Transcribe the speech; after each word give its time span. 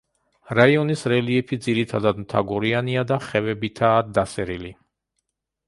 რაიონის 0.59 1.03
რელიეფი 1.13 1.59
ძირითადად 1.65 2.23
მთაგორიანია 2.23 3.05
და 3.13 3.21
ხევებითაა 3.29 4.03
დასერილი. 4.19 4.77